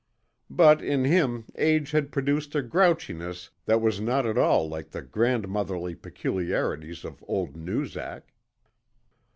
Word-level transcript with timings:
But 0.49 0.81
in 0.81 1.03
him 1.05 1.45
age 1.59 1.91
had 1.91 2.11
produced 2.11 2.55
a 2.55 2.63
grouchiness 2.63 3.51
that 3.67 3.81
was 3.81 4.01
not 4.01 4.25
at 4.25 4.35
all 4.35 4.67
like 4.67 4.89
the 4.89 5.03
grandmotherly 5.03 5.93
peculiarities 5.93 7.05
of 7.05 7.23
old 7.27 7.55
Noozak. 7.55 8.33